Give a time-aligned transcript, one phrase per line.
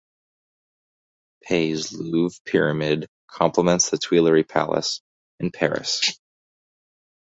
[1.43, 4.99] Pei's Louvre Pyramid complements the Tuileries Palace
[5.39, 6.19] in Paris.